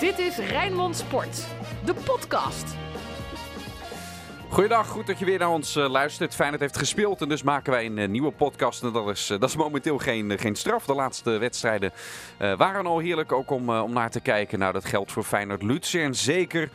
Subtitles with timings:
[0.00, 1.46] Dit is Rijnmond Sport,
[1.84, 2.74] de podcast.
[4.48, 6.34] Goeiedag, goed dat je weer naar ons uh, luistert.
[6.34, 8.82] Feyenoord heeft gespeeld en dus maken wij een uh, nieuwe podcast.
[8.82, 10.86] En dat is, uh, dat is momenteel geen, geen straf.
[10.86, 11.92] De laatste wedstrijden
[12.38, 14.58] waren al heerlijk ook om, om naar te kijken.
[14.58, 16.70] Nou, dat geldt voor Feyenoord en zeker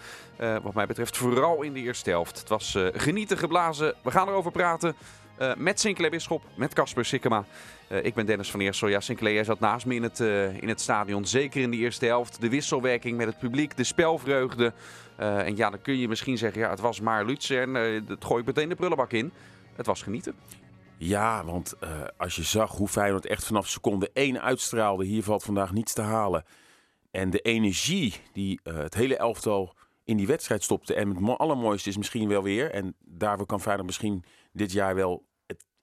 [0.61, 2.39] wat mij betreft vooral in de eerste helft.
[2.39, 3.93] Het was genieten geblazen.
[4.01, 4.95] We gaan erover praten.
[5.41, 7.45] Uh, met Sinclair Bisschop, met Casper Sikkema.
[7.91, 8.87] Uh, ik ben Dennis van Eersel.
[8.87, 11.25] Ja, Sinclair, zat naast me in het, uh, in het stadion.
[11.25, 12.41] Zeker in de eerste helft.
[12.41, 14.73] De wisselwerking met het publiek, de spelvreugde.
[15.15, 17.75] en ja, dan kun je misschien zeggen, ja, het was maar Lutsen.
[17.75, 19.31] En dat gooi ik meteen de prullenbak in.
[19.75, 20.35] Het was genieten.
[20.97, 21.73] Ja, want
[22.17, 25.05] als je zag hoe Feyenoord echt vanaf seconde 1 uitstraalde.
[25.05, 26.45] Hier valt vandaag niets te halen.
[27.11, 30.93] En de energie die het hele elftal in die wedstrijd stopte.
[30.93, 32.71] En het allermooiste is misschien wel weer.
[32.71, 35.29] En daarvoor kan Feyenoord misschien dit jaar wel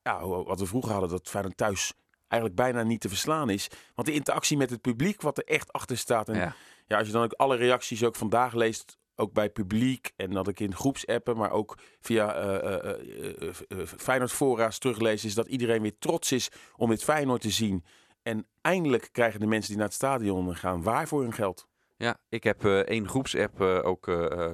[0.09, 1.93] ja, wat we vroeger hadden, dat Feyenoord thuis
[2.29, 3.69] eigenlijk bijna niet te verslaan is.
[3.95, 6.29] Want de interactie met het publiek, wat er echt achter staat.
[6.29, 6.55] En
[6.87, 6.97] ja.
[6.99, 10.61] als je dan ook alle reacties ook vandaag leest, ook bij publiek en dat ik
[10.61, 15.99] in groepsappen, maar ook via uh, uh, uh, Feyenoord fora's teruglees, is dat iedereen weer
[15.99, 17.85] trots is om dit Feyenoord te zien.
[18.23, 21.67] En eindelijk krijgen de mensen die naar het stadion gaan waar voor hun geld.
[21.97, 24.11] Ja, ik heb één groepsapp ook,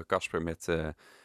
[0.06, 0.68] Casper, met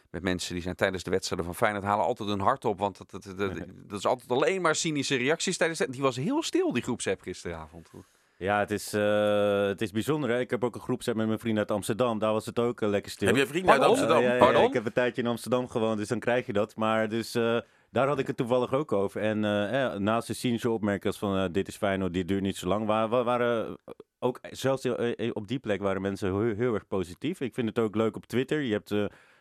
[0.09, 2.79] met mensen die zijn tijdens de wedstrijden van Feyenoord halen altijd een hart op.
[2.79, 3.53] Want dat, dat, dat,
[3.88, 7.21] dat is altijd alleen maar cynische reacties tijdens de Die was heel stil, die groepsapp
[7.21, 7.89] gisteravond.
[8.37, 10.30] Ja, het is, uh, het is bijzonder.
[10.30, 10.39] Hè?
[10.39, 12.19] Ik heb ook een groepsapp met mijn vrienden uit Amsterdam.
[12.19, 13.27] Daar was het ook uh, lekker stil.
[13.27, 14.17] Heb je vrienden uit Amsterdam?
[14.17, 16.75] Uh, ja, ja, ik heb een tijdje in Amsterdam gewoond, dus dan krijg je dat.
[16.75, 17.31] Maar dus
[17.91, 19.21] daar had ik het toevallig ook over.
[19.21, 19.39] En
[20.03, 23.77] naast de cynische opmerkingen van dit is Feyenoord, dit duurt niet zo lang, waren, waren
[24.19, 24.85] ook zelfs
[25.33, 27.41] op die plek waren mensen heel, heel, erg positief.
[27.41, 28.61] Ik vind het ook leuk op Twitter.
[28.61, 28.93] Je hebt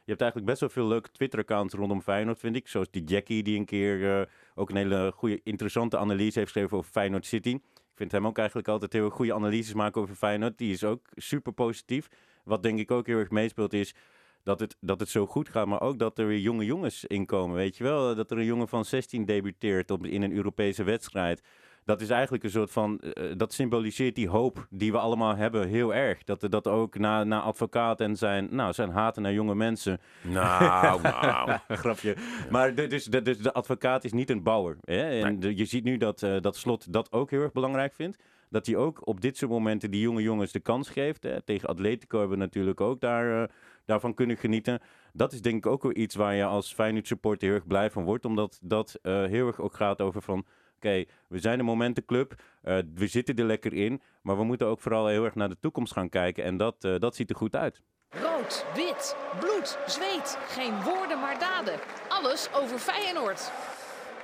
[0.09, 2.69] hebt eigenlijk best wel veel leuke Twitter-accounts rondom Feyenoord, vind ik.
[2.69, 4.23] Zoals die Jackie, die een keer uh,
[4.55, 7.59] ook een hele goede, interessante analyse heeft geschreven over Feyenoord City.
[7.75, 10.59] Ik vind hem ook eigenlijk altijd heel goede analyses maken over Feyenoord.
[10.59, 12.09] Die is ook super positief.
[12.45, 13.95] Wat denk ik ook heel erg meespeelt is
[14.43, 17.57] dat het, dat het zo goed gaat, maar ook dat er weer jonge jongens inkomen.
[17.57, 21.43] Weet je wel, dat er een jongen van 16 debuteert op, in een Europese wedstrijd
[21.89, 25.69] dat is eigenlijk een soort van, uh, dat symboliseert die hoop die we allemaal hebben
[25.69, 26.25] heel erg.
[26.25, 30.01] Dat dat ook na, na advocaat en zijn, nou, zijn haten naar jonge mensen.
[30.23, 31.59] Nou, nou.
[31.69, 32.17] Grapje.
[32.51, 34.77] Maar de, dus, de, dus de advocaat is niet een bouwer.
[34.81, 35.21] Hè?
[35.25, 38.19] En de, je ziet nu dat, uh, dat Slot dat ook heel erg belangrijk vindt.
[38.51, 41.23] Dat hij ook op dit soort momenten die jonge jongens de kans geeft.
[41.23, 41.43] Hè?
[41.43, 43.49] Tegen Atletico hebben we natuurlijk ook daar, uh,
[43.85, 44.81] daarvan kunnen genieten.
[45.13, 47.91] Dat is denk ik ook wel iets waar je als Feyenoord supporter heel erg blij
[47.91, 48.25] van wordt.
[48.25, 50.47] Omdat dat heel erg ook gaat over van
[50.79, 52.35] Oké, we zijn een momentenclub.
[52.65, 54.03] Uh, we zitten er lekker in.
[54.23, 56.45] Maar we moeten ook vooral heel erg naar de toekomst gaan kijken.
[56.45, 57.83] En dat, uh, dat ziet er goed uit.
[58.09, 60.39] Rood, wit, bloed, zweet.
[60.49, 61.75] Geen woorden, maar daden.
[62.09, 63.53] Alles over Feyenoord.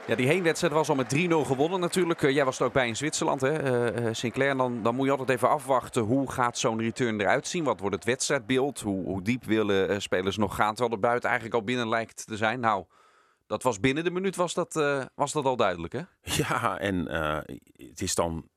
[0.07, 2.23] Ja, die heenwedstrijd was al met 3-0 gewonnen natuurlijk.
[2.23, 4.57] Uh, jij was er ook bij in Zwitserland, hè, Sinclair.
[4.57, 7.65] Dan, dan moet je altijd even afwachten hoe gaat zo'n return eruit zien.
[7.65, 8.81] Wat wordt het wedstrijdbeeld?
[8.81, 10.75] Hoe, hoe diep willen spelers nog gaan?
[10.75, 12.61] Terwijl de buiten eigenlijk al binnen lijkt te zijn.
[12.61, 12.85] Nou,
[13.55, 16.01] dat was binnen de minuut was dat, uh, was dat al duidelijk, hè?
[16.43, 17.39] Ja, en uh,
[17.89, 18.49] het is dan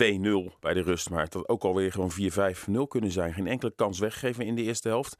[0.00, 1.10] 2-0 bij de rust.
[1.10, 2.12] Maar het had ook alweer gewoon
[2.86, 3.34] 4-5-0 kunnen zijn.
[3.34, 5.16] Geen enkele kans weggeven in de eerste helft.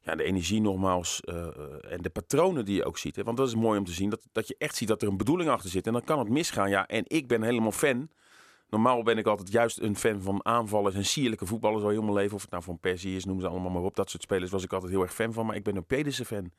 [0.00, 1.46] Ja, de energie nogmaals uh,
[1.92, 3.16] en de patronen die je ook ziet.
[3.16, 3.22] Hè?
[3.22, 4.10] Want dat is mooi om te zien.
[4.10, 5.86] Dat, dat je echt ziet dat er een bedoeling achter zit.
[5.86, 6.70] En dan kan het misgaan.
[6.70, 8.08] Ja, en ik ben helemaal fan.
[8.68, 12.14] Normaal ben ik altijd juist een fan van aanvallers en sierlijke voetballers al heel mijn
[12.14, 12.34] leven.
[12.34, 13.96] Of het nou van Persie is, noem ze allemaal maar op.
[13.96, 15.46] Dat soort spelers was ik altijd heel erg fan van.
[15.46, 16.52] Maar ik ben een Pedersen fan.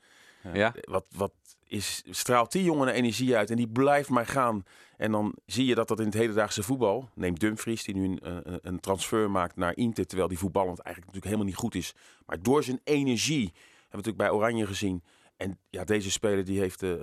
[0.53, 0.73] Ja.
[0.81, 1.33] Wat, wat
[1.67, 4.63] is, straalt die jongen energie uit en die blijft maar gaan.
[4.97, 8.19] En dan zie je dat dat in het hedendaagse voetbal, neem Dumfries die nu een,
[8.21, 11.95] een, een transfer maakt naar Inter, terwijl die voetballend eigenlijk natuurlijk helemaal niet goed is.
[12.25, 15.03] Maar door zijn energie, hebben we natuurlijk bij Oranje gezien.
[15.37, 16.95] En ja, deze speler die heeft uh,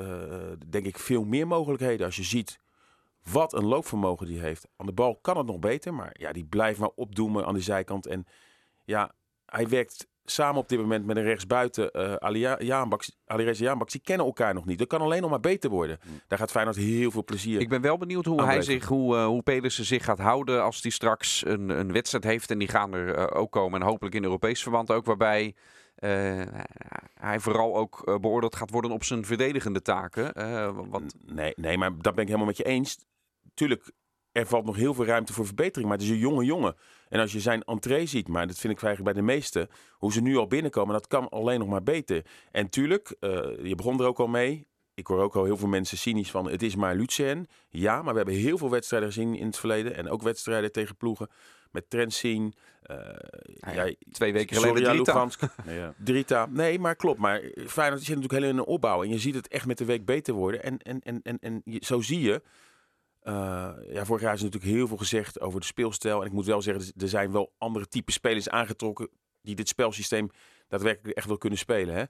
[0.68, 2.06] denk ik veel meer mogelijkheden.
[2.06, 2.58] Als je ziet
[3.32, 4.68] wat een loopvermogen die heeft.
[4.76, 7.60] Aan de bal kan het nog beter, maar ja, die blijft maar opdoemen aan de
[7.60, 8.06] zijkant.
[8.06, 8.26] En
[8.84, 9.14] ja,
[9.46, 13.92] hij werkt samen op dit moment met een rechtsbuiten uh, Alireza Jaanbaks.
[13.92, 14.78] Die kennen elkaar nog niet.
[14.78, 15.98] Dat kan alleen nog maar beter worden.
[16.02, 16.20] Hmm.
[16.28, 19.26] Daar gaat Feyenoord heel veel plezier Ik ben wel benieuwd hoe hij zich, hoe, uh,
[19.26, 22.50] hoe Pedersen zich gaat houden als hij straks een, een wedstrijd heeft.
[22.50, 23.80] En die gaan er uh, ook komen.
[23.80, 25.04] En hopelijk in Europees verband ook.
[25.04, 25.54] Waarbij
[25.98, 26.42] uh,
[27.14, 30.32] hij vooral ook uh, beoordeeld gaat worden op zijn verdedigende taken.
[30.36, 31.02] Uh, wat...
[31.26, 32.98] nee, nee, maar dat ben ik helemaal met je eens.
[33.54, 33.92] Tuurlijk,
[34.32, 35.88] er valt nog heel veel ruimte voor verbetering.
[35.88, 36.76] Maar het is een jonge jongen.
[37.10, 40.12] En als je zijn entree ziet, maar dat vind ik eigenlijk bij de meesten, hoe
[40.12, 42.24] ze nu al binnenkomen, dat kan alleen nog maar beter.
[42.50, 43.30] En tuurlijk, uh,
[43.62, 44.66] je begon er ook al mee.
[44.94, 47.48] Ik hoor ook al heel veel mensen cynisch van het is maar Lucien.
[47.68, 49.96] Ja, maar we hebben heel veel wedstrijden gezien in het verleden.
[49.96, 51.28] En ook wedstrijden tegen ploegen
[51.70, 52.54] met Trensin.
[52.90, 52.96] Uh,
[53.60, 55.28] ah ja, twee weken geleden Drita.
[55.80, 55.94] ja.
[55.96, 56.46] Drita.
[56.50, 57.18] Nee, maar klopt.
[57.18, 59.02] Maar Feyenoord zit natuurlijk heel in een opbouw.
[59.02, 60.62] En je ziet het echt met de week beter worden.
[60.62, 62.42] En, en, en, en, en zo zie je
[63.24, 66.20] uh, ja, vorig jaar is natuurlijk heel veel gezegd over de speelstijl.
[66.20, 69.08] En ik moet wel zeggen, er zijn wel andere type spelers aangetrokken.
[69.42, 70.30] die dit spelsysteem
[70.68, 71.94] daadwerkelijk echt wil kunnen spelen.
[71.94, 72.04] Hè?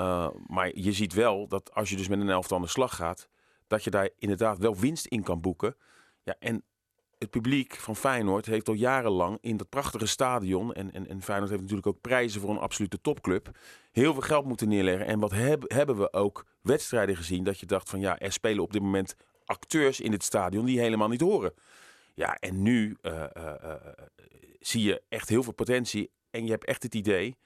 [0.00, 2.96] Uh, maar je ziet wel dat als je dus met een elftal aan de slag
[2.96, 3.28] gaat,
[3.66, 5.76] dat je daar inderdaad wel winst in kan boeken.
[6.22, 6.64] Ja, en
[7.18, 10.72] het publiek van Feyenoord heeft al jarenlang in dat prachtige stadion.
[10.72, 13.58] En, en, en Feyenoord heeft natuurlijk ook prijzen voor een absolute topclub.
[13.92, 15.06] Heel veel geld moeten neerleggen.
[15.06, 18.62] En wat heb, hebben we ook wedstrijden gezien dat je dacht van ja, er spelen
[18.62, 21.54] op dit moment acteurs in het stadion die helemaal niet horen.
[22.14, 23.74] Ja, en nu uh, uh, uh,
[24.60, 26.10] zie je echt heel veel potentie.
[26.30, 27.36] En je hebt echt het idee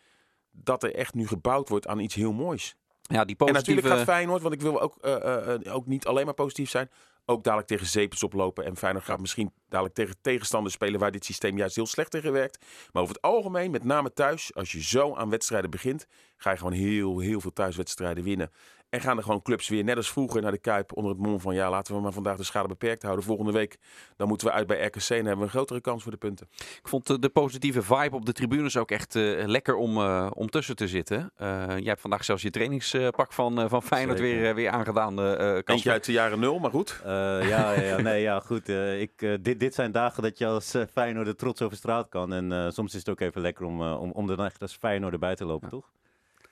[0.51, 2.77] dat er echt nu gebouwd wordt aan iets heel moois.
[3.03, 3.71] Ja, die En positieve...
[3.71, 6.71] natuurlijk gaat Feyenoord, want ik wil ook, eh, eh, eh, ook niet alleen maar positief
[6.71, 6.91] zijn.
[7.25, 8.65] Ook dadelijk tegen Zepers oplopen.
[8.65, 12.33] En Feyenoord gaat misschien dadelijk tegen tegenstanders spelen waar dit systeem juist heel slecht tegen
[12.33, 12.65] werkt.
[12.93, 16.07] Maar over het algemeen, met name thuis, als je zo aan wedstrijden begint,
[16.37, 18.51] ga je gewoon heel, heel veel thuiswedstrijden winnen.
[18.91, 21.41] En gaan er gewoon clubs weer, net als vroeger, naar de Kuip onder het mom
[21.41, 23.25] van ja, laten we maar vandaag de schade beperkt houden.
[23.25, 23.77] Volgende week
[24.17, 26.49] dan moeten we uit bij RKC en hebben we een grotere kans voor de punten.
[26.59, 30.31] Ik vond de, de positieve vibe op de tribunes ook echt eh, lekker om, eh,
[30.35, 31.31] om tussen te zitten.
[31.37, 34.41] Eh, jij hebt vandaag zelfs je trainingspak van, eh, van Feyenoord Zeker.
[34.41, 35.63] weer, weer aangedaan, Casper.
[35.75, 37.01] Eentje uit de jaren nul, maar goed.
[37.05, 37.11] Eh,
[37.49, 38.69] ja, ja, ja, nee, ja, goed.
[38.69, 42.09] eh, ik, dit, dit zijn dagen dat je als uh, Feyenoord er trots over straat
[42.09, 42.33] kan.
[42.33, 45.13] En eh, soms is het ook even lekker om, om, om er echt als Feyenoord
[45.13, 45.91] erbij te lopen, toch?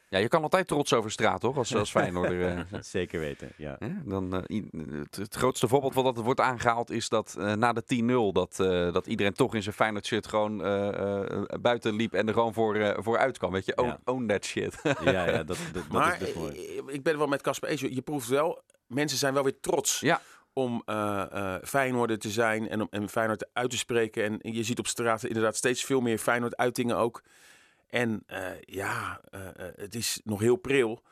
[0.08, 1.56] Ja, je kan altijd trots over straat, toch?
[1.56, 2.48] Als, als Feyenoorder.
[2.72, 2.80] eh.
[2.80, 3.76] Zeker weten, ja.
[3.78, 3.88] Hè?
[4.04, 4.62] Dan, eh,
[4.92, 7.82] het, het grootste voorbeeld wat dat wordt aangehaald is dat eh, na de
[8.30, 12.14] 10-0 dat, eh, dat iedereen toch in zijn Feyenoord shirt gewoon eh, eh, buiten liep
[12.14, 13.52] en er gewoon voor, eh, voor uit kwam.
[13.52, 13.98] Weet je, own, Ja.
[14.04, 14.80] own that shit.
[14.82, 16.54] Ja, ja, dat, dat, dat maar is mooi.
[16.86, 17.80] ik ben het wel met Casper eens.
[17.80, 20.00] Je proeft wel, mensen zijn wel weer trots.
[20.00, 20.20] ja,
[20.52, 24.24] om eh eh Feyenoorder te zijn en om en Feyenoord uit te spreken.
[24.24, 27.22] En je ziet op straat inderdaad steeds veel meer Feyenoord-uitingen ook.
[27.88, 31.02] En eh, ja, eh, eh, het is nog heel pril.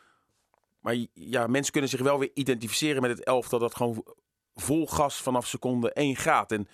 [0.80, 4.04] Maar ja, mensen kunnen zich wel weer identificeren met het elftal dat gewoon
[4.54, 6.52] vol gas vanaf seconde 1 gaat.
[6.52, 6.68] En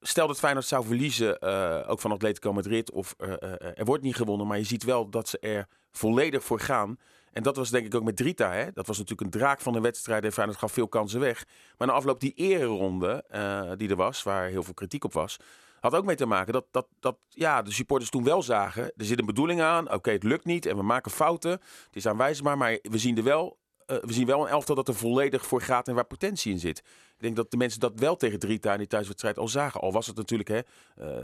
[0.00, 3.14] stel dat Feyenoord zou verliezen, eh, ook van Atletico Madrid, of
[3.74, 6.98] er wordt niet gewonnen, maar je ziet wel dat ze er volledig voor gaan.
[7.32, 8.52] En dat was denk ik ook met Drita.
[8.52, 8.72] Hè?
[8.72, 10.24] Dat was natuurlijk een draak van de wedstrijd.
[10.24, 11.44] En Feyenoord gaf veel kansen weg.
[11.78, 15.36] Maar na afloop die ereronde uh, die er was, waar heel veel kritiek op was,
[15.80, 18.84] had ook mee te maken dat, dat, dat ja, de supporters toen wel zagen.
[18.84, 19.92] Er zit een bedoeling aan.
[19.92, 21.50] Oké, het lukt niet en we maken fouten.
[21.50, 23.58] Het is aanwijsbaar, maar we zien er wel.
[23.86, 26.58] Uh, we zien wel een elftal dat er volledig voor gaat en waar potentie in
[26.58, 26.78] zit.
[26.78, 29.80] Ik denk dat de mensen dat wel tegen Drita in die thuiswedstrijd al zagen.
[29.80, 31.18] Al was het natuurlijk hè, uh,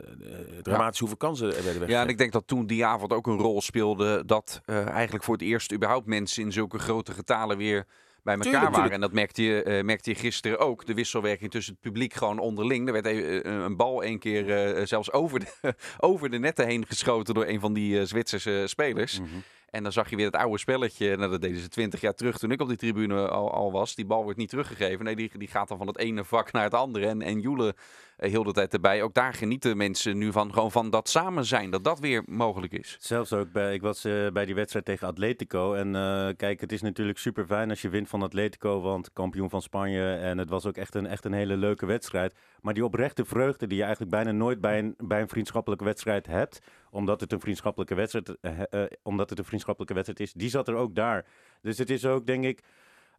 [0.62, 0.99] dramatisch ja.
[0.99, 1.94] hoeveel kansen er werden weggegeven.
[1.94, 4.25] Ja, en ik denk dat toen die avond ook een rol speelde.
[4.25, 7.87] Dat uh, eigenlijk voor het eerst überhaupt mensen in zulke grote getalen weer
[8.26, 8.90] bij elkaar Tuurlijk, waren.
[8.90, 8.94] tuurlijk.
[8.94, 10.87] En dat merkte je, uh, merkte je gisteren ook.
[10.87, 12.87] De wisselwerking tussen het publiek gewoon onderling.
[12.87, 15.46] Er werd even, uh, een bal één keer uh, zelfs over de,
[15.99, 19.20] over de netten heen geschoten door een van die Zwitserse spelers.
[19.20, 19.43] Mm -hmm.
[19.71, 21.17] En dan zag je weer het oude spelletje.
[21.17, 23.95] Dat deden ze twintig jaar terug toen ik op die tribune al, al, was.
[23.95, 25.05] Die bal wordt niet teruggegeven.
[25.05, 27.07] Nee, die, die gaat dan van het ene vak naar het andere.
[27.07, 27.75] En, en Joele
[28.19, 29.03] uh, heel de tijd erbij.
[29.03, 30.53] Ook daar genieten mensen nu van.
[30.53, 31.71] Gewoon van dat samen zijn.
[31.71, 32.97] Dat dat weer mogelijk is.
[33.01, 35.75] Zelfs ook bij, ik was uh, bij die wedstrijd tegen Atletico.
[35.75, 38.81] En uh, kijk, het is natuurlijk super fijn als je wint van Atletico.
[38.81, 40.15] Want kampioen van Spanje.
[40.15, 42.35] En het was ook echt een, echt een hele leuke wedstrijd.
[42.61, 46.27] Maar die oprechte vreugde die je eigenlijk bijna nooit bij een, bij een vriendschappelijke wedstrijd
[46.27, 46.61] hebt.
[46.97, 50.33] Omdat het een vriendschappelijke wedstrijd, uh, omdat het een vriendschappelijke wedstrijd is.
[50.33, 51.27] Die zat er ook daar.
[51.63, 52.63] Dus het is ook, denk ik.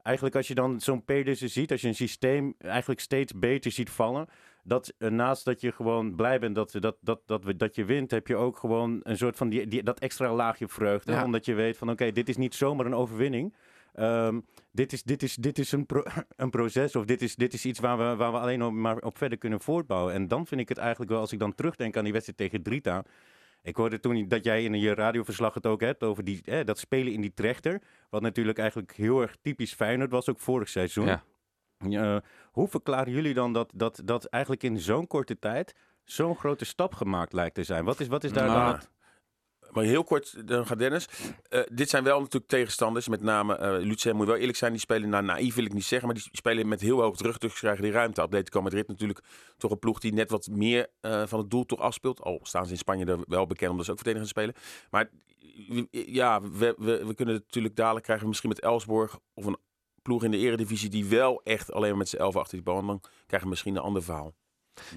[0.01, 3.89] Eigenlijk als je dan zo'n Pedersen ziet, als je een systeem eigenlijk steeds beter ziet
[3.89, 4.27] vallen,
[4.63, 8.11] dat uh, naast dat je gewoon blij bent dat, dat, dat, dat, dat je wint,
[8.11, 11.11] heb je ook gewoon een soort van die, die, dat extra laagje vreugde.
[11.11, 11.23] Ja.
[11.23, 13.53] Omdat je weet van oké, okay, dit is niet zomaar een overwinning.
[13.99, 16.03] Um, dit is, dit is, dit is een, pro
[16.35, 19.17] een proces of dit is, dit is iets waar we, waar we alleen maar op
[19.17, 20.13] verder kunnen voortbouwen.
[20.13, 22.63] En dan vind ik het eigenlijk wel, als ik dan terugdenk aan die wedstrijd tegen
[22.63, 23.03] Drita.
[23.67, 26.79] Ik hoorde toen dat jij in je radioverslag het ook hebt over die, eh, dat
[26.79, 27.81] spelen in die trechter.
[28.09, 31.05] Wat natuurlijk eigenlijk heel erg typisch Feyenoord was, ook vorig seizoen.
[31.05, 31.23] Ja.
[31.79, 32.17] Uh,
[32.51, 36.93] hoe verklaren jullie dan dat, dat, dat eigenlijk in zo'n korte tijd zo'n grote stap
[36.93, 37.85] gemaakt lijkt te zijn?
[37.85, 38.89] Wat is, wat is daar maar, dan het...
[39.77, 41.07] Maar heel kort, dan gaat Dennis.
[41.49, 43.07] Uh, dit zijn wel natuurlijk tegenstanders.
[43.07, 45.83] Met name uh, Lucien, moet wel eerlijk zijn, die spelen, nou naïef wil ik niet
[45.83, 48.21] zeggen, maar die spelen met heel hoog druk, dus krijgen die ruimte.
[48.21, 49.19] Atletico Madrid natuurlijk
[49.57, 52.21] toch een ploeg die net wat meer uh, van het doel toch afspeelt.
[52.21, 54.55] Al staan ze in Spanje er wel bekend omdat ze ook verdedigend spelen.
[54.89, 55.09] Maar
[55.91, 59.57] ja, we, we, kunnen natuurlijk dadelijk krijgen we misschien met Elsborg of een
[60.01, 62.79] ploeg in de eredivisie die wel echt alleen maar met z'n elf achter die bal.
[62.79, 64.33] En dan krijgen we misschien een ander verhaal.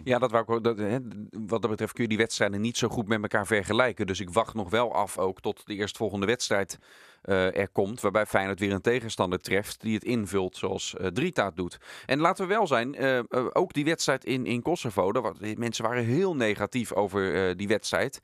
[0.04, 0.60] Ja, dat wou.
[0.60, 0.98] Dat, hè,
[1.30, 4.06] wat dat betreft kun je die wedstrijden niet zo goed met elkaar vergelijken.
[4.06, 6.78] Dus ik wacht nog wel af ook tot de eerstvolgende wedstrijd
[7.24, 8.00] uh, er komt.
[8.00, 11.78] Waarbij Feyenoord weer een tegenstander treft die het invult zoals uh, doet.
[12.06, 13.20] En laten we wel zijn, uh,
[13.52, 15.12] ook die wedstrijd in, in Kosovo.
[15.12, 18.20] Daar, mensen waren heel negatief over die wedstrijd.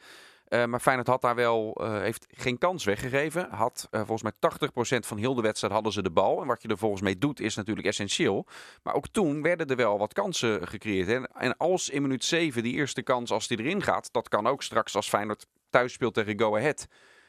[0.49, 3.50] Uh, maar Feyenoord had daar wel, uh, heeft geen kans weggegeven.
[3.50, 4.33] Had uh, volgens mij
[4.97, 6.41] 80% van heel de wedstrijd hadden ze de bal.
[6.41, 8.47] En wat je er volgens mee doet is natuurlijk essentieel.
[8.83, 11.09] Maar ook toen werden er wel wat kansen gecreëerd.
[11.09, 14.47] En, en als in minuut 7 die eerste kans, als die erin gaat, dat kan
[14.47, 16.87] ook straks als Feyenoord thuis speelt tegen Go Ahead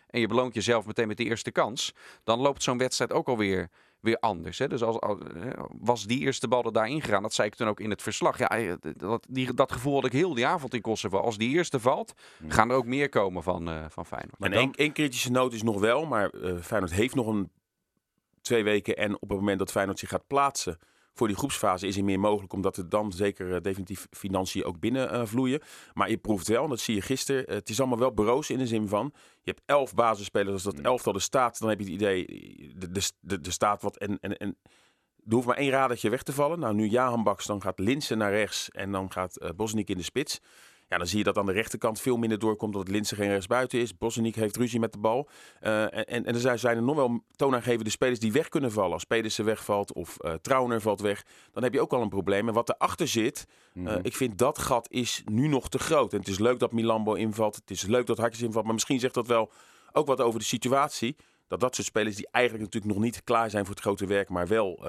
[0.08, 1.94] en je beloont jezelf meteen met de eerste kans,
[2.24, 3.70] dan loopt zo'n wedstrijd ook alweer
[4.08, 4.60] weer anders.
[4.60, 4.68] Hè?
[4.68, 5.18] Dus als, als,
[5.80, 8.38] was die eerste bal er daarin gegaan, dat zei ik toen ook in het verslag.
[8.40, 11.18] Ja, eh, dat, die, dat gevoel had ik heel die avond in Kosovo.
[11.18, 12.52] Als die eerste valt, Hmm.
[12.52, 14.40] gaan er ook meer komen van, eh van Feyenoord.
[14.40, 17.50] En één, één kritische noot is nog wel, maar eh Feyenoord heeft nog een
[18.42, 18.96] twee weken.
[18.96, 20.80] En op het moment dat Feyenoord zich gaat plaatsen
[21.18, 22.54] voor die groepsfase is er meer mogelijk.
[22.54, 25.62] Omdat er dan zeker eh, definitief financiën ook binnen eh, vloeien.
[25.94, 27.46] Maar je proeft wel, en dat zie je gisteren.
[27.48, 29.12] eh, het is allemaal wel bureaus in de zin van.
[29.42, 30.54] Je hebt elf basisspelers.
[30.54, 32.26] Als dat elftal er staat, dan heb je het idee.
[32.76, 33.98] De, de, de, de staat wat.
[33.98, 34.58] En, en, en
[35.28, 36.60] er hoeft maar één radertje weg te vallen.
[36.60, 38.70] Nou, nu Jahan Baks, dan gaat Linsen naar rechts.
[38.72, 40.40] En dan gaat Bosnik in de spits.
[40.90, 42.74] Ja, dan zie je dat aan de rechterkant veel minder doorkomt.
[42.74, 43.98] Dat Linsen geen rechtsbuiten is.
[43.98, 45.30] Bosnik heeft ruzie met de bal.
[45.60, 48.94] Eh, en, en er zijn- er nog wel toonaangevende spelers die weg kunnen vallen.
[48.94, 51.24] Als Pedersen wegvalt of eh Trauner valt weg.
[51.52, 52.48] Dan heb je ook al een probleem.
[52.48, 56.14] En wat erachter zit, eh, ik vind dat gat is nu nog te groot.
[56.14, 57.56] En het is leuk dat Milambo invalt.
[57.56, 58.66] Het is leuk dat Hartjes invalt.
[58.66, 59.52] Maar misschien zegt dat wel
[59.92, 61.16] ook wat over de situatie.
[61.48, 64.30] Dat dat soort spelers die eigenlijk natuurlijk nog niet klaar zijn voor het grote werk.
[64.30, 64.86] Maar wel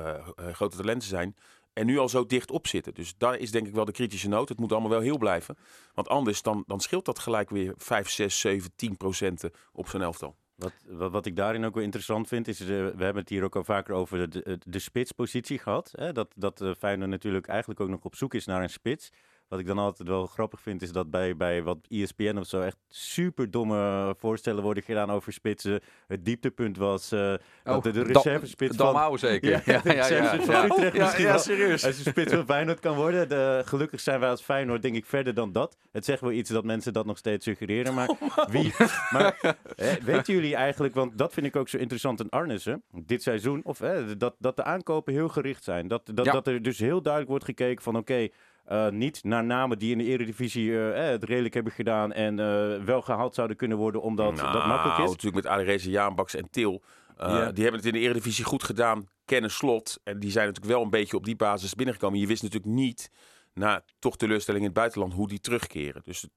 [0.52, 1.36] grote talenten zijn.
[1.78, 2.94] En nu al zo dicht op zitten.
[2.94, 4.48] Dus daar is denk ik wel de kritische noot.
[4.48, 5.56] Het moet allemaal wel heel blijven.
[5.94, 10.02] Want anders dan, dan scheelt dat gelijk weer 5, 6, 7, 10 procenten op zo'n
[10.02, 10.36] elftal.
[10.54, 13.44] Wat, wat, wat ik daarin ook wel interessant vind, is, eh, we hebben het hier
[13.44, 15.92] ook al vaker over de, de, spitspositie gehad.
[15.92, 16.12] Hè?
[16.12, 19.12] Dat, dat eh, Feyenoord natuurlijk eigenlijk ook nog op zoek is naar een spits.
[19.48, 22.60] Wat ik dan altijd wel grappig vind, is dat bij, bij wat ESPN of zo
[22.60, 25.80] echt super domme voorstellen worden gedaan over spitsen.
[26.06, 28.84] Het dieptepunt was eh, dat de, de reservespits van...
[28.86, 29.50] Dalmau zeker.
[29.50, 31.38] Ja, Ja, ja, wel.
[31.38, 31.84] serieus.
[31.84, 33.28] Als een spits van Feyenoord kan worden.
[33.28, 35.76] De, gelukkig zijn wij als Feyenoord denk ik verder dan dat.
[35.92, 37.94] Het zegt wel iets dat mensen dat nog steeds suggereren.
[37.94, 38.10] Maar,
[38.50, 38.74] wie,
[39.10, 39.38] maar
[39.76, 43.60] eh, weten jullie eigenlijk, want dat vind ik ook zo interessant in Arnissen, dit seizoen,
[43.64, 45.88] of eh, dat, dat de aankopen heel gericht zijn.
[45.88, 46.32] Dat, dat, Ja.
[46.32, 48.28] dat er dus heel duidelijk wordt gekeken van oké,
[48.68, 52.36] eh, niet naar namen die in de eredivisie eh, eh, het redelijk hebben gedaan en
[52.84, 54.98] wel gehaald zouden kunnen worden omdat dat makkelijk is.
[54.98, 56.82] Nou, natuurlijk met Aderese, Jaanbaks en Til.
[57.18, 57.52] Ja.
[57.52, 59.08] Die hebben het in de Eredivisie goed gedaan.
[59.24, 60.00] Kennen slot.
[60.04, 62.20] En die zijn natuurlijk wel een beetje op die basis binnengekomen.
[62.20, 63.10] Je wist natuurlijk niet,
[63.54, 66.02] na toch teleurstelling in het buitenland, hoe die terugkeren.
[66.04, 66.30] Dus het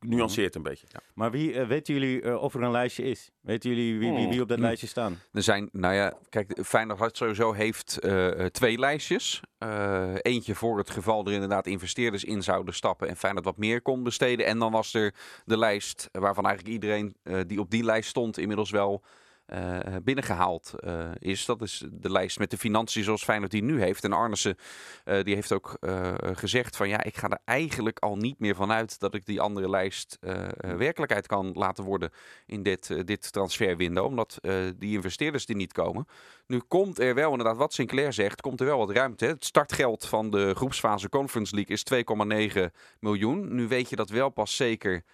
[0.00, 0.86] nuanceert een beetje.
[1.14, 3.30] Maar wie, eh, weten jullie eh, of er een lijstje is?
[3.40, 4.66] Weten jullie wie, wie, wie op dat Hmm.
[4.66, 5.18] lijstje staan?
[5.32, 9.40] Er zijn, nou ja, kijk, Feyenoord had sowieso heeft eh, eh, twee lijstjes.
[9.58, 13.82] Eh, eentje voor het geval er inderdaad investeerders in zouden stappen en Feyenoord wat meer
[13.82, 14.46] kon besteden.
[14.46, 18.38] En dan was er de lijst waarvan eigenlijk iedereen eh, die op die lijst stond
[18.38, 19.02] inmiddels wel
[19.50, 21.44] eh, binnengehaald eh, is.
[21.44, 24.04] Dat is de lijst met de financiën zoals Feyenoord die nu heeft.
[24.04, 24.56] En Arnissen
[25.04, 25.78] eh, die heeft ook
[26.20, 29.40] gezegd van ja, ik ga er eigenlijk al niet meer van uit dat ik die
[29.40, 30.18] andere lijst
[30.60, 32.10] werkelijkheid kan laten worden
[32.46, 34.04] in dit, dit transferwindow.
[34.04, 34.38] Omdat
[34.76, 36.06] die investeerders die niet komen.
[36.46, 39.26] Nu komt er wel inderdaad, wat Sinclair zegt, komt er wel wat ruimte.
[39.26, 43.54] Het startgeld van de groepsfase Conference League is 2,9 miljoen.
[43.54, 45.04] Nu weet je dat wel pas zeker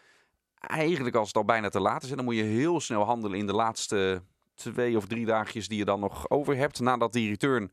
[0.61, 2.11] eigenlijk als het al bijna te laat is.
[2.11, 4.23] En dan moet je heel snel handelen in de laatste
[4.55, 6.81] twee of drie dagjes die je dan nog over hebt.
[6.81, 7.73] Nadat die return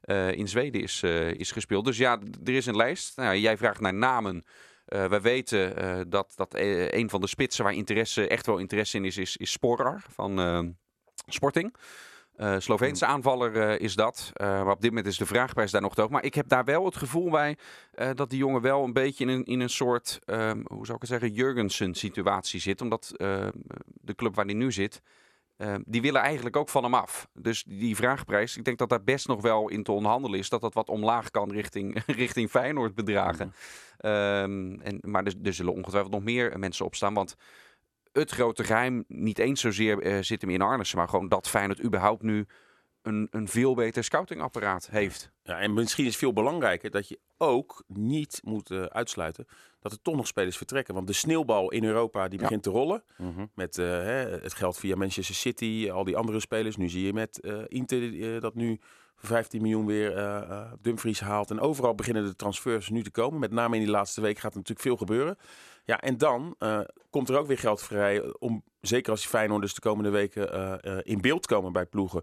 [0.00, 1.84] eh, in Zweden is, eh, is gespeeld.
[1.84, 3.16] Dus ja, er is een lijst.
[3.16, 4.44] Nou, jij vraagt naar namen.
[4.84, 6.54] Eh wij weten dat, dat
[6.90, 10.76] een van de spitsen waar interesse, echt wel interesse in is, is, is Sporar van
[11.26, 11.74] Sporting.
[12.36, 14.30] Eh Sloveense aanvaller eh, is dat.
[14.32, 16.10] Eh, maar op dit moment is de vraagprijs daar nog te hoog.
[16.10, 17.56] Maar ik heb daar wel het gevoel bij
[18.14, 21.00] dat die jongen wel een beetje in een, in een soort, ehm, hoe zou ik
[21.00, 22.80] het zeggen, Jurgensen situatie zit.
[22.80, 23.14] Omdat
[23.84, 25.02] de club waar hij nu zit,
[25.62, 27.28] eh, die willen eigenlijk ook van hem af.
[27.34, 30.48] Dus die vraagprijs, ik denk dat daar best nog wel in te onderhandelen is.
[30.48, 33.54] Dat dat wat omlaag kan richting, richting Feyenoord bedragen.
[33.98, 37.14] Ehm, en, maar er, er zullen ongetwijfeld nog meer mensen opstaan.
[37.14, 37.36] Want
[38.12, 40.98] het grote geheim niet eens zozeer eh, zit hem in Arnissen.
[40.98, 42.46] Maar gewoon dat Feyenoord überhaupt nu
[43.02, 45.30] een, een veel beter scoutingapparaat heeft.
[45.42, 49.46] Ja, en misschien is het veel belangrijker dat je ook niet moet eh, uitsluiten
[49.80, 50.94] dat er toch nog spelers vertrekken.
[50.94, 52.44] Want de sneeuwbal in Europa die Ja.
[52.44, 53.02] begint te rollen.
[53.16, 53.46] Mhm.
[53.54, 56.76] Met eh, hè, het geld via Manchester City, al die andere spelers.
[56.76, 58.80] Nu zie je met eh, Inter dat nu
[59.22, 61.50] 15 miljoen weer eh, eh, Dumfries haalt.
[61.50, 63.40] En overal beginnen de transfers nu te komen.
[63.40, 65.38] Met name in die laatste week gaat er natuurlijk veel gebeuren.
[65.84, 69.74] Ja, en dan eh, komt er ook weer geld vrij om, zeker als die Feyenoorders
[69.74, 72.22] de komende weken in beeld komen bij ploegen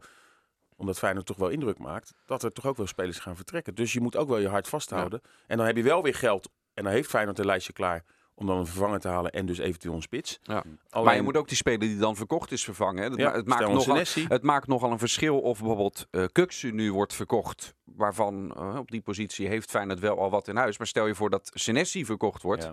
[0.75, 3.75] omdat Feyenoord toch wel indruk maakt, dat er toch ook wel spelers gaan vertrekken.
[3.75, 5.21] Dus je moet ook wel je hart vasthouden.
[5.47, 6.49] En dan heb je wel weer geld.
[6.73, 8.03] En dan heeft Feyenoord een lijstje klaar
[8.39, 10.39] om dan een vervanger te halen en dus eventueel een spits.
[10.43, 10.63] Ja.
[10.89, 13.03] Alleen, Maar je moet ook die speler die dan verkocht is vervangen.
[13.03, 13.09] Hè.
[13.09, 13.95] Dat ja, ma- het, maakt nogal,
[14.27, 17.73] het maakt nogal een verschil of bijvoorbeeld Kuksu nu wordt verkocht.
[17.83, 20.77] Waarvan eh, op die positie heeft Feyenoord wel al wat in huis.
[20.77, 22.63] Maar stel je voor dat Senesi verkocht wordt.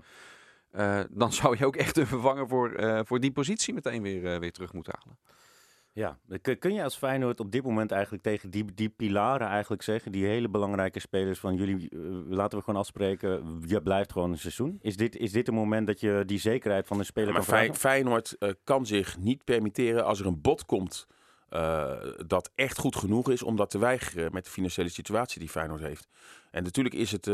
[0.73, 0.99] Ja.
[0.99, 2.73] eh, dan zou je ook echt een vervanger voor,
[3.07, 5.19] voor die positie meteen weer, weer terug moeten halen.
[5.97, 9.83] Ja, kun, kun je als Feyenoord op dit moment eigenlijk tegen die, die pilaren eigenlijk
[9.83, 11.99] zeggen, die hele belangrijke spelers van jullie, eh,
[12.29, 14.79] laten we gewoon afspreken, je blijft gewoon een seizoen.
[14.83, 17.49] Is dit, is dit een moment dat je die zekerheid van de speler maar kan
[17.49, 17.75] vragen?
[17.75, 21.07] Feyenoord uh, kan zich niet permitteren als er een bod komt
[21.51, 21.93] uh,
[22.27, 25.81] dat echt goed genoeg is om dat te weigeren met de financiële situatie die Feyenoord
[25.81, 26.09] heeft.
[26.51, 27.27] En natuurlijk is het,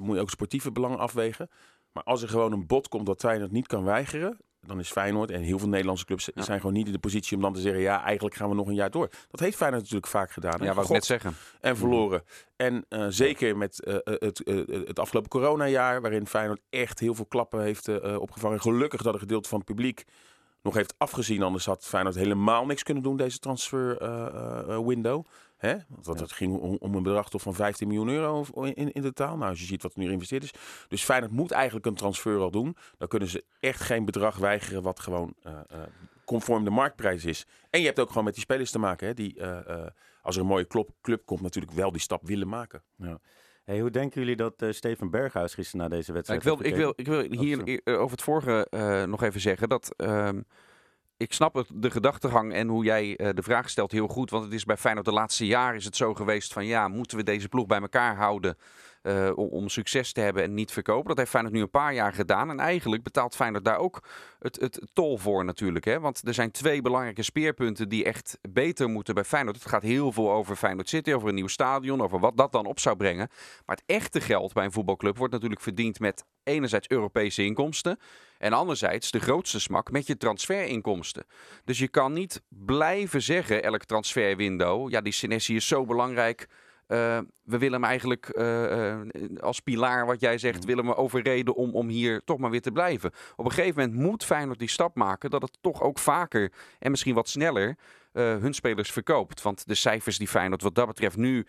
[0.00, 1.50] moet je ook sportieve belang afwegen.
[1.92, 5.30] Maar als er gewoon een bod komt dat Feyenoord niet kan weigeren, dan is Feyenoord
[5.30, 7.80] en heel veel Nederlandse clubs zijn gewoon niet in de positie om dan te zeggen,
[7.80, 9.08] ja, eigenlijk gaan we nog een jaar door.
[9.30, 10.62] Dat heeft Feyenoord natuurlijk vaak gedaan.
[10.62, 11.34] Ja, wat ik net zeggen.
[11.60, 12.22] En verloren.
[12.56, 17.26] En uh, zeker met uh, het, uh, het afgelopen coronajaar, waarin Feyenoord echt heel veel
[17.26, 18.60] klappen heeft opgevangen.
[18.60, 20.04] Gelukkig dat een gedeelte van het publiek
[20.62, 21.42] nog heeft afgezien.
[21.42, 23.98] Anders had Feyenoord helemaal niks kunnen doen, deze transfer
[24.86, 25.24] window.
[25.60, 25.76] Hè?
[25.88, 29.36] Want het ging om, om, een bedrag toch van 15 miljoen euro in, in totaal.
[29.36, 30.52] Nou, als je ziet wat er nu geïnvesteerd is.
[30.88, 32.76] Dus Feyenoord moet eigenlijk een transfer al doen.
[32.98, 35.78] Dan kunnen ze echt geen bedrag weigeren wat gewoon uh, uh,
[36.24, 37.46] conform de marktprijs is.
[37.70, 39.06] En je hebt ook gewoon met die spelers te maken.
[39.06, 39.58] Hè, die, uh,
[40.22, 42.82] als er een mooie club, club komt, natuurlijk wel die stap willen maken.
[42.96, 43.20] Ja.
[43.64, 46.40] Hey, hoe denken jullie dat uh, Steven Berghuis gisteren na deze wedstrijd...
[46.46, 49.94] ik, wil, ik, wil, ik wil hier over het vorige uh, nog even zeggen dat...
[49.96, 50.28] Uh,
[51.20, 54.30] ik snap het, de gedachtegang en hoe jij uh, de vraag stelt heel goed.
[54.30, 57.16] Want het is bij Feyenoord de laatste jaren is het zo geweest van ja, moeten
[57.16, 58.56] we deze ploeg bij elkaar houden
[59.02, 61.08] uh, om, om, succes te hebben en niet verkopen.
[61.08, 62.50] Dat heeft Feyenoord nu een paar jaar gedaan.
[62.50, 64.02] En eigenlijk betaalt Feyenoord daar ook
[64.38, 65.84] het, het tol voor natuurlijk.
[65.84, 66.00] Hè?
[66.00, 69.56] Want er zijn twee belangrijke speerpunten die echt beter moeten bij Feyenoord.
[69.56, 72.66] Het gaat heel veel over Feyenoord City, over een nieuw stadion, over wat dat dan
[72.66, 73.28] op zou brengen.
[73.66, 77.98] Maar het echte geld bij een voetbalclub wordt natuurlijk verdiend met enerzijds Europese inkomsten.
[78.40, 81.24] En anderzijds de grootste smak met je transferinkomsten.
[81.64, 86.48] Dus je kan niet blijven zeggen, elk transferwindow, ja die Senesi is zo belangrijk
[86.90, 89.00] uh, we willen hem eigenlijk uh,
[89.40, 92.72] als pilaar, wat jij zegt, willen we overreden om, om hier toch maar weer te
[92.72, 93.10] blijven.
[93.36, 96.90] Op een gegeven moment moet Feyenoord die stap maken dat het toch ook vaker en
[96.90, 97.76] misschien wat sneller
[98.12, 99.42] hun spelers verkoopt.
[99.42, 101.46] Want de cijfers die Feyenoord wat dat betreft nu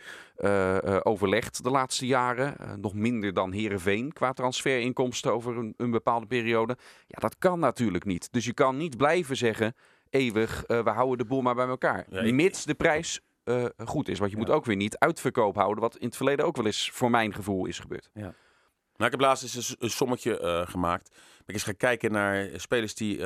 [1.04, 6.78] overlegt de laatste jaren, nog minder dan Herenveen qua transferinkomsten over een, een, bepaalde periode.
[7.08, 8.32] Ja, dat kan natuurlijk niet.
[8.32, 9.76] Dus je kan niet blijven zeggen
[10.10, 12.06] eeuwig, we houden de boel maar bij elkaar.
[12.10, 14.20] Ja, Mits de prijs uh, goed is.
[14.20, 16.90] Want je moet ook weer niet uitverkoop houden, wat in het verleden ook wel eens
[16.94, 18.10] voor mijn gevoel is gebeurd.
[18.14, 18.22] Ja.
[18.22, 21.12] Nou, ik heb laatst eens een, sommetje uh, gemaakt.
[21.46, 23.18] Ik eens gaan kijken naar spelers die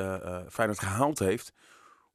[0.48, 1.52] Feyenoord gehaald heeft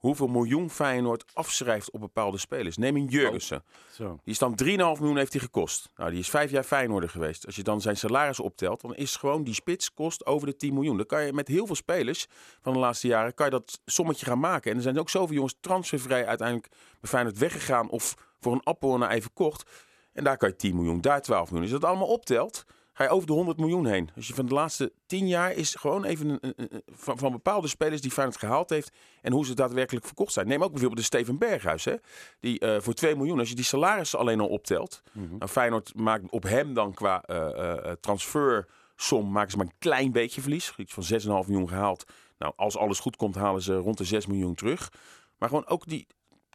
[0.02, 2.78] hoeveel miljoen Feyenoord afschrijft op bepaalde spelers.
[2.78, 3.64] Neem een Jurgensen.
[4.02, 5.90] Oh, die is dan 3,5 miljoen heeft hij gekost.
[5.96, 7.46] Nou, die is vijf jaar Feyenoorder geweest.
[7.46, 10.74] Als je dan zijn salaris optelt, dan is gewoon die spits kost over de 10
[10.74, 10.98] miljoen.
[10.98, 12.28] Dan kan je met heel veel spelers
[12.62, 14.72] van de laatste jaren kan je dat sommetje gaan maken.
[14.72, 16.68] En er zijn ook zoveel jongens transfervrij uiteindelijk
[17.00, 19.70] bij Feyenoord weggegaan of voor een appel naar even kocht.
[20.14, 21.62] En daar kan je 10 miljoen, daar 12 miljoen.
[21.62, 24.10] Als je dat allemaal optelt, ga je over de 100 miljoen heen.
[24.16, 28.02] Als je van de laatste 10 jaar is gewoon even een, van, van, bepaalde spelers
[28.02, 30.48] die Feyenoord gehaald heeft en hoe ze daadwerkelijk verkocht zijn.
[30.48, 31.96] Neem ook bijvoorbeeld de Steven Berghuis, hè?
[32.40, 35.38] die uh, voor 2 miljoen, als je die salarissen alleen al optelt, mm -hmm.
[35.38, 40.12] nou, Feyenoord maakt op hem dan qua uh, uh, transfersom maken ze maar een klein
[40.12, 42.04] beetje verlies, iets van 6,5 miljoen gehaald.
[42.38, 44.92] Nou, als alles goed komt, halen ze rond de 6 miljoen terug.
[45.38, 46.08] Maar gewoon ook die,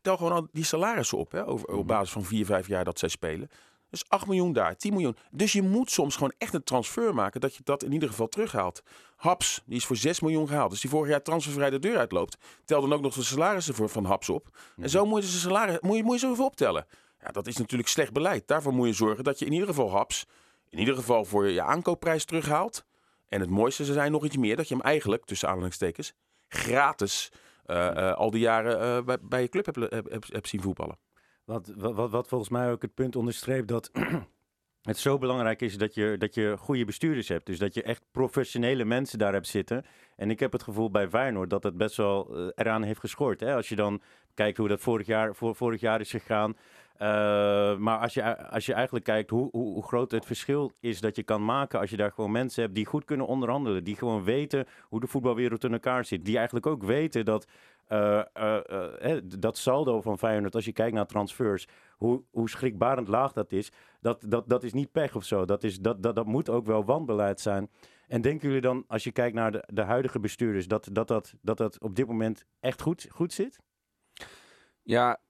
[0.03, 1.87] tel gewoon al die salarissen op, hè, over, op mhm.
[1.87, 3.49] basis van 4, 5 jaar dat zij spelen.
[3.91, 5.17] Dus 8 miljoen daar, 10 miljoen.
[5.31, 8.29] Dus je moet soms gewoon echt een transfer maken dat je dat in ieder geval
[8.29, 8.83] terughaalt.
[9.17, 10.71] Haps, die is voor 6 miljoen gehaald.
[10.71, 12.39] Dus die vorig jaar transfervrij de deur uitloopt.
[12.65, 14.59] Tel dan ook nog de salarissen voor, van Haps op.
[14.77, 16.87] En zo moet je ze salaris, moet je, moet je zo even optellen.
[17.21, 18.49] Ja, dat is natuurlijk slecht beleid.
[18.49, 20.27] Daarvoor moet je zorgen dat je in ieder geval Haps,
[20.69, 22.85] in ieder geval voor je aankoopprijs terughaalt.
[23.29, 26.13] En het mooiste ze zijn nog iets meer, dat je hem eigenlijk, tussen aanhalingstekens,
[26.49, 27.33] gratis
[27.67, 30.63] uh, uh, al die jaren uh, bij, bij, je club hebt heb, heb, heb zien
[30.63, 30.99] voetballen.
[31.47, 33.91] Wat, wat, wat volgens mij ook het punt onderstreept dat
[34.83, 37.47] het zo belangrijk is dat je, dat je goede bestuurders hebt.
[37.47, 39.85] Dus dat je echt professionele mensen daar hebt zitten.
[40.17, 43.41] En ik heb het gevoel bij Feyenoord dat het best wel uh, eraan heeft geschort.
[43.41, 43.55] Hè?
[43.55, 44.03] Als je dan
[44.35, 46.57] kijkt hoe dat vorig jaar, voor, vorig jaar is gegaan.
[46.99, 51.17] Uh, maar als je, als je eigenlijk kijkt hoe, hoe, groot het verschil is dat
[51.17, 53.85] je kan maken als je daar gewoon mensen hebt die goed kunnen onderhandelen.
[53.85, 56.25] Die gewoon weten hoe de voetbalwereld in elkaar zit.
[56.25, 57.47] Die eigenlijk ook weten dat
[57.89, 63.33] uh, uh, dat saldo van Feyenoord, als je kijkt naar transfers, hoe, hoe schrikbarend laag
[63.33, 65.45] dat is, dat, dat, dat is niet pech of zo.
[65.45, 67.71] Dat, is, dat, dat, dat moet ook wel wanbeleid zijn.
[68.09, 71.35] En denken jullie dan, als je kijkt naar de, de huidige bestuurders, dat dat, dat,
[71.41, 73.61] dat dat op dit moment echt goed, goed zit?
[74.83, 75.21] Ja,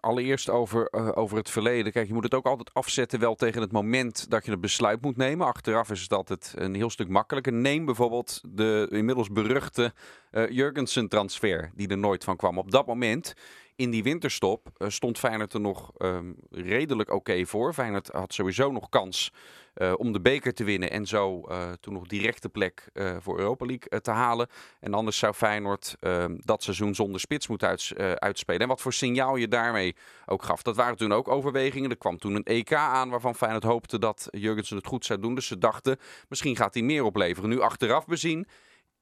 [0.00, 1.92] allereerst over, uh, over het verleden.
[1.92, 5.02] Kijk, je moet het ook altijd afzetten wel tegen het moment dat je het besluit
[5.02, 5.46] moet nemen.
[5.46, 7.52] Achteraf is het altijd een heel stuk makkelijker.
[7.52, 9.92] Neem bijvoorbeeld de inmiddels beruchte
[10.32, 12.58] uh, Jurgensen-transfer, die er nooit van kwam.
[12.58, 13.34] Op dat moment
[13.76, 17.74] in die winterstop eh, stond Feyenoord er nog ehm, redelijk oké voor.
[17.74, 19.32] Feyenoord had sowieso nog kans
[19.74, 22.88] eh, om de beker te winnen en zo uh, toen nog directe plek
[23.20, 24.48] voor Europa League te halen.
[24.80, 28.60] En anders zou Feyenoord ehm, dat seizoen zonder spits moeten uits, uitspelen.
[28.60, 30.62] En wat voor signaal je daarmee ook gaf.
[30.62, 31.90] Dat waren toen ook overwegingen.
[31.90, 35.34] Er kwam toen een EK aan waarvan Feyenoord hoopte dat Jurgensen het goed zou doen.
[35.34, 37.50] Dus ze dachten, misschien gaat hij meer opleveren.
[37.50, 38.46] Nu achteraf bezien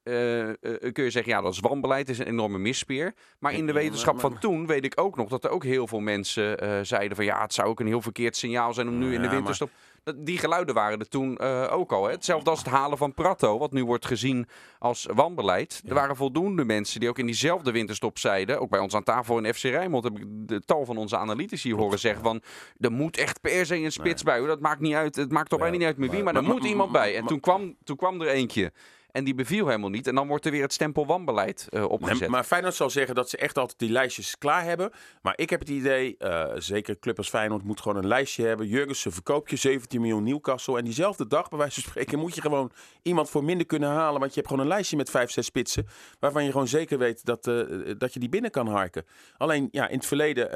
[0.07, 0.53] uh, uh,
[0.93, 3.13] kun je zeggen, ja, dat is wanbeleid, is een enorme misspeer.
[3.39, 5.99] Maar in de wetenschap van toen weet ik ook nog dat er ook heel veel
[5.99, 9.13] mensen uh, zeiden van ja, het zou ook een heel verkeerd signaal zijn om nu
[9.13, 9.69] in de winterstop.
[10.15, 11.39] Die geluiden waren er toen
[11.69, 12.05] ook al.
[12.05, 12.11] Hè?
[12.11, 14.47] Hetzelfde als het halen van Prato, wat nu wordt gezien
[14.79, 15.81] als wanbeleid.
[15.87, 19.37] Er waren voldoende mensen die ook in diezelfde winterstop zeiden, ook bij ons aan tafel
[19.37, 22.41] in FC Rijnmond, heb ik de tal van onze analytici horen zeggen van,
[22.79, 24.45] er moet echt per se een spits bij.
[24.45, 26.49] Dat maakt niet uit, het maakt toch ja, niet uit met wie, maar, maar er
[26.49, 27.15] moet iemand bij.
[27.15, 28.71] En toen kwam, toen kwam er eentje.
[29.15, 30.07] En die beviel helemaal niet.
[30.07, 32.29] En dan wordt er weer het stempel wanbeleid uh, opgezet.
[32.29, 34.91] Maar Feyenoord zal zeggen dat ze echt altijd die lijstjes klaar hebben.
[35.21, 38.67] Maar ik heb het idee, uh, zeker club als Feyenoord moet gewoon een lijstje hebben.
[38.67, 40.77] Jurgensen verkoop je 17 miljoen Newcastle.
[40.77, 44.19] En diezelfde dag, bij wijze van spreken, moet je gewoon iemand voor minder kunnen halen.
[44.19, 45.87] Want je hebt gewoon een lijstje met 5, 6 spitsen.
[46.19, 49.05] Waarvan je gewoon zeker weet dat, uh, dat je die binnen kan harken.
[49.37, 50.49] Alleen, ja, in het verleden,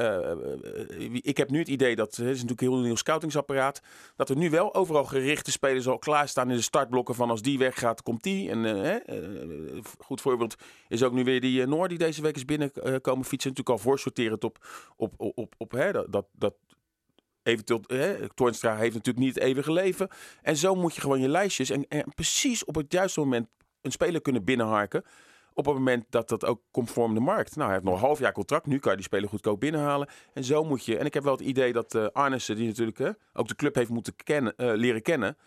[1.11, 3.81] ik heb nu het idee dat, het is natuurlijk een heel nieuw scoutingsapparaat.
[4.15, 7.57] Dat er nu wel overal gerichte spelers al klaarstaan in de startblokken van als die
[7.57, 8.48] weggaat, komt die.
[8.49, 10.55] En uh, goed voorbeeld
[10.87, 13.49] is ook nu weer die Noor die deze week is binnenkomen fietsen.
[13.49, 16.55] Natuurlijk al voorsorterend op, op, op, op, op hè, dat, dat
[17.43, 20.07] eventueel, hè, Toornstra heeft natuurlijk niet het eeuwige leven.
[20.41, 21.85] En zo moet je gewoon je lijstjes en,
[22.15, 23.47] precies op het juiste moment
[23.81, 25.03] een speler kunnen binnenharken
[25.53, 27.55] op het moment dat dat ook conform de markt.
[27.55, 28.65] Nou, hij heeft nog een half jaar contract.
[28.65, 30.09] Nu kan je die speler goedkoop binnenhalen.
[30.33, 30.97] En zo moet je.
[30.97, 33.89] En ik heb wel het idee dat uh, die natuurlijk hè, ook de club heeft
[33.89, 35.37] moeten kennen, leren kennen.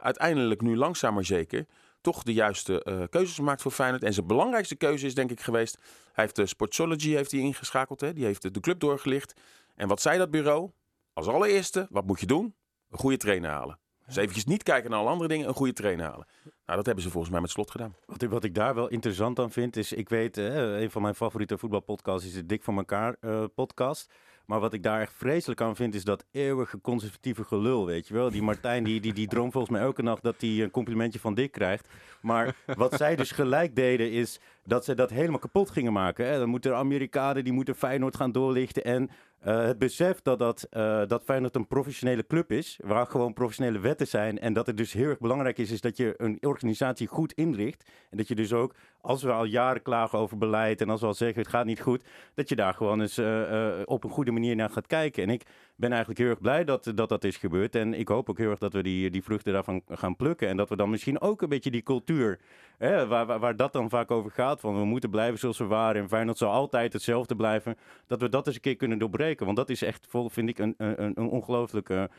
[0.00, 1.66] Uiteindelijk nu langzaam maar zeker
[2.06, 4.02] toch de juiste uh, keuzes gemaakt voor Feyenoord.
[4.02, 5.78] En zijn belangrijkste keuze is denk ik geweest...
[6.12, 8.00] Hij heeft de Sportsology heeft hij ingeschakeld.
[8.00, 8.12] Hè?
[8.12, 9.40] Die heeft de club doorgelicht.
[9.74, 10.70] En wat zei dat bureau?
[11.12, 12.54] Als allereerste, wat moet je doen?
[12.90, 13.78] Een goede trainer halen.
[14.06, 16.26] Dus eventjes niet kijken naar alle andere dingen, een goede trainer halen.
[16.42, 17.94] Nou, dat hebben ze volgens mij met slot gedaan.
[18.04, 19.92] Wat ik, wat ik daar wel interessant aan vind, is...
[19.92, 24.12] Ik weet, een van mijn favoriete voetbalpodcasts is de Dik voor elkaar uh, podcast...
[24.46, 28.14] Maar wat ik daar echt vreselijk aan vind, is dat eeuwige conservatieve gelul, weet je
[28.14, 28.30] wel.
[28.30, 31.34] Die Martijn, die, die, die droomt volgens mij elke nacht dat hij een complimentje van
[31.34, 31.88] Dick krijgt.
[32.20, 36.26] Maar wat zij dus gelijk deden, is dat ze dat helemaal kapot gingen maken.
[36.26, 36.38] Hè.
[36.38, 38.84] Dan moeten de Amerikanen, die moeten Feyenoord gaan doorlichten.
[38.84, 39.10] En
[39.46, 43.78] uh, het besef dat, dat, uh, dat Feyenoord een professionele club is, waar gewoon professionele
[43.78, 44.38] wetten zijn.
[44.38, 47.90] En dat het dus heel erg belangrijk is, is dat je een organisatie goed inricht.
[48.10, 51.06] En dat je dus ook, als we al jaren klagen over beleid en als we
[51.06, 52.04] al zeggen het gaat niet goed,
[52.34, 55.22] dat je daar gewoon eens uh, op een goede manier naar gaat kijken.
[55.22, 55.42] En ik
[55.76, 57.74] ben eigenlijk heel erg blij dat dat, dat is gebeurd.
[57.74, 60.48] En ik hoop ook heel erg dat we die, die vruchten daarvan gaan plukken.
[60.48, 62.40] En dat we dan misschien ook een beetje die cultuur,
[62.78, 65.64] hè, waar, waar, waar dat dan vaak over gaat, van we moeten blijven zoals we
[65.64, 69.44] waren en Feyenoord zal altijd hetzelfde blijven, dat we dat eens een keer kunnen doorbreken.
[69.44, 72.10] Want dat is echt, vind ik, een, een, een ongelooflijke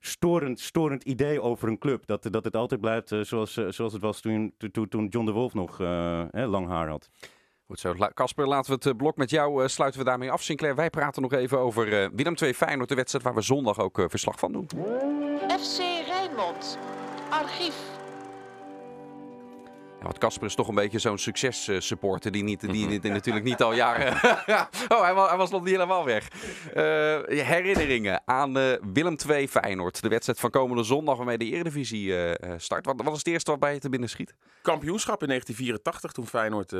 [0.00, 2.06] storend, storend idee over een club.
[2.06, 5.26] Dat, dat het altijd blijft uh, zoals, uh, zoals het was toen, toen, toen John
[5.26, 5.78] de Wolf nog
[6.32, 7.10] lang haar had.
[7.72, 7.94] Goed zo.
[8.14, 10.42] Casper, laten we het blok met jou sluiten we daarmee af.
[10.42, 14.04] Sinclair, wij praten nog even over Willem II Feyenoord, de wedstrijd waar we zondag ook
[14.08, 14.66] verslag van doen.
[15.60, 16.78] FC Rijnmond,
[17.30, 18.01] archief.
[20.02, 23.62] Ja, want Casper is toch een beetje zo'n successupporter die, niet, die, die natuurlijk niet
[23.62, 24.12] al jaren...
[24.88, 26.28] oh, hij was, hij was nog niet helemaal weg.
[26.66, 30.02] Uh, herinneringen aan uh, Willem II Feyenoord.
[30.02, 32.86] De wedstrijd van komende zondag waarmee de Eredivisie uh, start.
[32.86, 34.34] Wat, wat is het eerste wat bij je te binnen schiet?
[34.62, 36.74] Kampioenschap in 1984 toen Feyenoord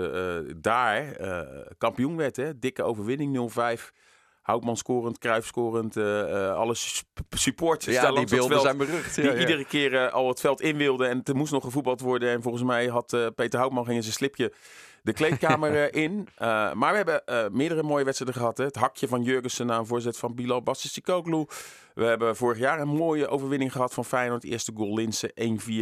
[0.63, 1.17] daar
[1.79, 2.37] kampioen werd.
[2.37, 2.59] Hè?
[2.59, 3.91] Dikke overwinning 0-5.
[4.43, 6.75] Houtman scorend, Kruif scorend, uh, alle
[7.31, 7.95] supporters.
[7.95, 9.17] Ja, die beelden zijn berucht.
[9.17, 9.39] Ja, die ja.
[9.39, 12.31] iedere keer uh, al het veld in wilden en er moest nog gevoetbald worden.
[12.31, 14.53] En volgens mij had Peter Houtman ging in zijn slipje
[15.03, 16.29] de kleedkamer in.
[16.75, 18.59] maar we hebben meerdere mooie wedstrijden gehad.
[18.59, 18.65] Hè.
[18.65, 21.47] Het hakje van Jurgensen na een voorzet van Bilal Bassistikoglu.
[21.95, 24.45] We hebben vorig jaar een mooie overwinning gehad van Feyenoord.
[24.45, 25.33] Eerste goal Linse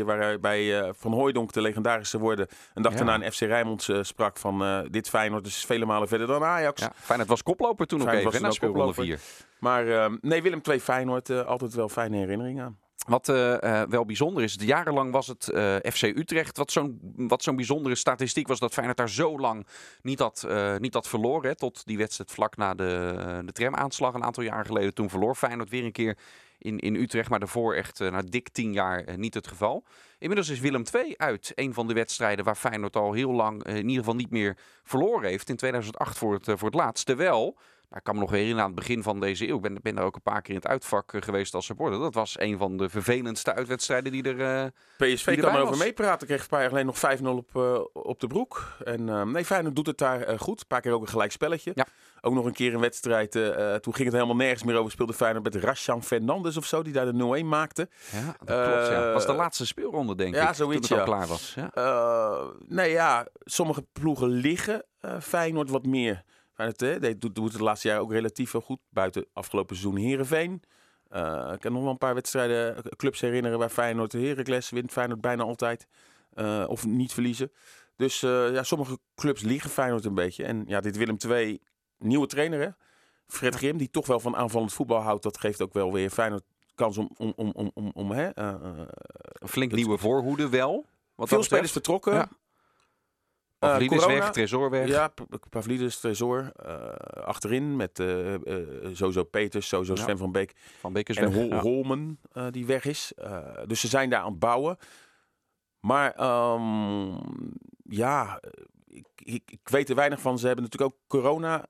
[0.02, 2.98] 1-4, waarbij uh, Van Hooijdonk, de legendarische woorden, een dag ja.
[2.98, 6.80] daarna een FC Rijnmond sprak van dit Feyenoord is vele malen verder dan Ajax.
[6.80, 9.20] Ja, Feyenoord was koploper toen nog even, na speelronde 4.
[9.58, 12.78] Maar nee, Willem II Feyenoord, altijd wel fijne herinneringen aan.
[13.10, 16.56] Wat uh, uh, wel bijzonder is, jarenlang was het uh, FC Utrecht.
[16.56, 19.66] Wat zo'n zo'n bijzondere statistiek was dat Feyenoord daar zo lang
[20.02, 20.46] niet had,
[20.78, 21.50] niet had verloren.
[21.50, 24.94] Hè, tot die wedstrijd vlak na de, de tramaanslag een aantal jaar geleden.
[24.94, 26.18] Toen verloor Feyenoord weer een keer
[26.58, 27.30] in, in Utrecht.
[27.30, 29.84] Maar daarvoor echt na dik tien jaar niet het geval.
[30.18, 31.52] Inmiddels is Willem II uit.
[31.54, 35.28] Een van de wedstrijden waar Feyenoord al heel lang in ieder geval niet meer verloren
[35.28, 35.48] heeft.
[35.48, 37.06] In 2008 voor het, voor het laatst.
[37.06, 37.58] Terwijl...
[37.96, 39.56] Ik kan me nog herinneren aan het begin van deze eeuw.
[39.56, 41.98] Ik ben, ben daar ook een paar keer in het uitvak geweest als supporter.
[42.00, 46.26] Dat was een van de vervelendste uitwedstrijden die er uh, PSV die kan erover meepraten.
[46.26, 48.76] Kreeg een paar jaar geleden nog 5-0 op, uh, op de broek.
[48.84, 50.60] En uh, nee, Feyenoord doet het daar goed.
[50.60, 51.72] Een paar keer ook een gelijk spelletje.
[51.74, 51.86] Ja.
[52.20, 53.36] ook nog een keer een wedstrijd.
[53.36, 54.90] eh, eh, toen ging het helemaal nergens meer over.
[54.92, 57.88] Speelde Feyenoord met Rashan Fernandes of zo, die daar de 0-1 maakte.
[58.12, 58.88] Ja, dat klopt.
[58.88, 59.06] Ja.
[59.06, 60.54] Eh, was de laatste speelronde, denk ja, ik.
[60.54, 61.18] zoiets, toen het al ja.
[61.18, 61.54] klaar was.
[61.56, 61.70] Ja.
[61.74, 66.24] Eh, nee, ja, sommige ploegen liggen eh, Feyenoord wat meer.
[66.60, 68.78] Hè, deed- doet, doet het de laatste jaar ook relatief wel goed.
[68.88, 70.52] Buiten afgelopen seizoen Herenveen.
[71.52, 74.92] ik kan nog wel een paar wedstrijden, eh, clubs herinneren waar Feyenoord de Heracles wint.
[74.92, 75.86] Feyenoord bijna altijd.
[76.30, 77.52] eh, of niet verliezen.
[77.96, 80.44] Dus eh, ja, sommige clubs liggen Feyenoord een beetje.
[80.44, 81.60] En ja, dit Willem II,
[81.98, 82.68] nieuwe trainer hè.
[83.26, 85.22] Fred Grim, die toch wel van aanvallend voetbal houdt.
[85.22, 86.42] Dat geeft ook wel weer Feyenoord
[86.74, 88.58] kans om, om, om, om, om, om hè, eh, eh,
[89.32, 90.86] Een flink het- nieuwe voorhoede wel.
[91.14, 92.12] Wat veel spelers vertrokken.
[92.14, 92.28] Ja.
[93.68, 94.88] Pavlidis corona- weg, Tresor weg.
[94.88, 96.52] Ja, Pa- Pavlidis, Tresor.
[96.56, 96.74] eh,
[97.24, 98.40] achterin met eh eh,
[98.92, 99.94] sowieso Peters, sowieso.
[99.94, 100.52] Sven van Beek.
[100.78, 101.60] Van Beek is en weg.
[101.60, 103.12] Holmen, eh, die weg is.
[103.16, 104.76] Eh, dus ze zijn daar aan het bouwen.
[105.80, 107.14] Maar ehm,
[107.82, 108.40] ja,
[109.24, 110.38] ik, weet er weinig van.
[110.38, 111.66] Ze hebben natuurlijk ook corona.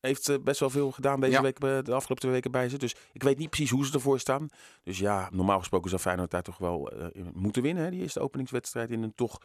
[0.00, 2.78] Heeft eh, best wel veel gedaan deze week, de afgelopen twee weken bij ze.
[2.78, 4.48] Dus ik weet niet precies hoe ze ervoor staan.
[4.82, 7.84] Dus ja, normaal gesproken zou Feyenoord daar toch wel eh, moeten winnen.
[7.84, 7.90] Hè?
[7.90, 9.38] Die eerste openingswedstrijd in een toch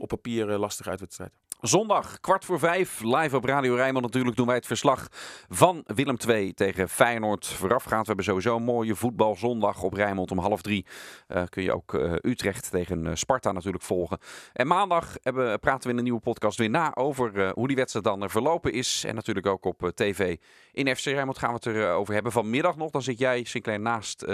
[0.00, 1.32] op papier eh, lastige uitwedstrijd.
[1.60, 5.08] Zondag, kwart voor vijf, live op Radio Rijnmond natuurlijk doen wij het verslag
[5.48, 7.46] van Willem II tegen Feyenoord.
[7.46, 10.86] Voorafgaand, we hebben sowieso een mooie voetbalzondag op Rijnmond om half drie.
[11.26, 14.18] Eh, kun je ook eh, Utrecht tegen eh, Sparta natuurlijk volgen.
[14.52, 18.04] En maandag hebben, praten we in een nieuwe podcast weer na over hoe die wedstrijd
[18.04, 19.04] dan verlopen is.
[19.04, 20.36] En natuurlijk ook op tv
[20.72, 22.32] in FC Rijnmond gaan we het erover over hebben.
[22.32, 24.26] Vanmiddag nog, dan zit jij Sinclair naast,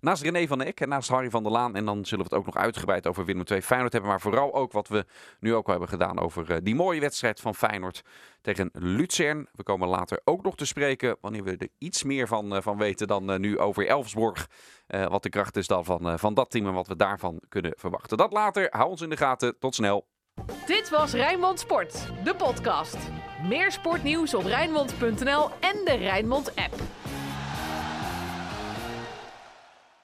[0.00, 1.76] naast René van Eck en naast Harry van der Laan.
[1.76, 4.10] En dan zullen we het ook nog uitgebreid over Willem II Feyenoord hebben.
[4.10, 5.06] Maar vooral ook wat we
[5.40, 8.02] nu ook al hebben gedaan over die mooie wedstrijd van Feyenoord
[8.40, 9.48] tegen Luzern.
[9.52, 12.78] We komen later ook nog te spreken wanneer we er iets meer van, eh, van
[12.78, 14.48] weten dan eh, nu over Elfsborg.
[14.86, 17.72] Eh, wat de kracht is dan van, van dat team en wat we daarvan kunnen
[17.76, 18.16] verwachten.
[18.16, 18.66] Dat later.
[18.70, 19.58] Hou ons in de gaten.
[19.58, 20.06] Tot snel.
[20.66, 22.96] Dit was Rijnmond Sport, de podcast.
[23.48, 26.74] Meer sportnieuws op Rijnmond.nl en de Rijnmond app.